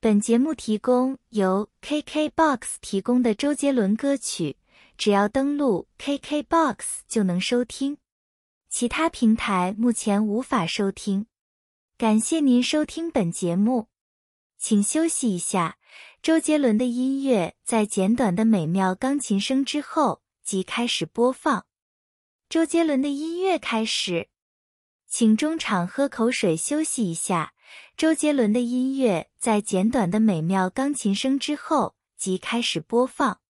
[0.00, 4.56] 本节目提供由 KKBOX 提供的周杰伦歌曲，
[4.96, 6.76] 只要登录 KKBOX
[7.08, 7.98] 就能收听，
[8.70, 11.26] 其他平台目前无法收听。
[11.96, 13.88] 感谢您收听本节目，
[14.56, 15.78] 请休息一下。
[16.22, 21.66] 周杰伦的音乐在简短的美妙钢琴声之后即开始播放。
[22.48, 24.28] 周杰伦的音乐开始，
[25.08, 27.52] 请中场喝口水休息一下。
[27.96, 33.40] 周杰伦的音乐在简短的美妙钢琴声之后即开始播放。